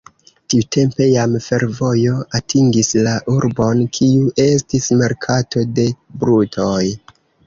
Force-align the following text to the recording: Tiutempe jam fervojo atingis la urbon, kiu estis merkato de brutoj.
Tiutempe 0.51 1.07
jam 1.09 1.33
fervojo 1.47 2.15
atingis 2.39 2.89
la 3.07 3.13
urbon, 3.33 3.83
kiu 3.97 4.31
estis 4.47 4.87
merkato 5.03 5.63
de 5.81 5.87
brutoj. 6.25 6.81